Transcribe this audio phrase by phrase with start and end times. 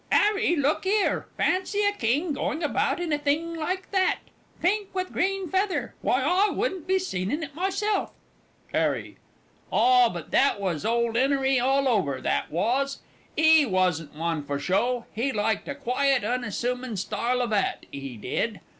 [0.11, 4.17] 'Arry, look 'ere; fancy a king going about in a thing like that
[4.59, 5.93] pink with a green feather!
[6.01, 8.11] Why, I wouldn't be seen in it myself!
[8.73, 9.17] 'ARRY.
[9.71, 13.01] Ah, but that was ole 'Enery all over, that was;
[13.35, 15.05] he wasn't one for show.
[15.13, 18.59] He liked a quiet, unassumin' style of 'at, he did.